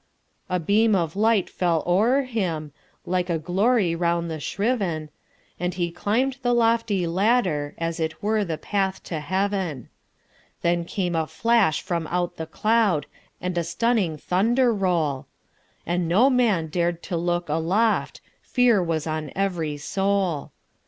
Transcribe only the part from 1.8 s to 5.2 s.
o'er him, Like a glory round the shriven,